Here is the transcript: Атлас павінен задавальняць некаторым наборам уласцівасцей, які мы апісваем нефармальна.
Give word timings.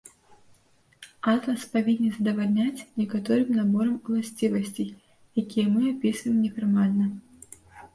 Атлас 1.33 1.65
павінен 1.73 2.15
задавальняць 2.15 2.85
некаторым 3.03 3.49
наборам 3.61 3.95
уласцівасцей, 4.05 4.89
які 5.45 5.71
мы 5.79 5.89
апісваем 5.95 6.37
нефармальна. 6.45 7.05